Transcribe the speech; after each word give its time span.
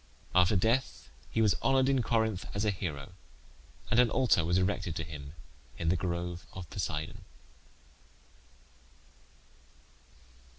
After 0.33 0.55
death 0.55 1.09
he 1.29 1.43
was 1.43 1.53
honoured 1.61 1.87
in 1.87 2.01
Corinth 2.01 2.43
as 2.55 2.65
a 2.65 2.71
hero, 2.71 3.13
and 3.91 3.99
an 3.99 4.09
altar 4.09 4.43
was 4.43 4.57
erected 4.57 4.95
to 4.95 5.03
him 5.03 5.33
in 5.77 5.89
the 5.89 5.95
grove 5.95 6.47
of 6.53 6.67
Poseidon. 6.71 7.23